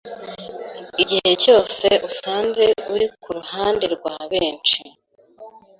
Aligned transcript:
Igihe 1.03 1.31
cyose 1.43 1.87
usanze 2.09 2.65
uri 2.93 3.05
kuruhande 3.21 3.85
rwa 3.95 4.15
benshi, 4.31 4.79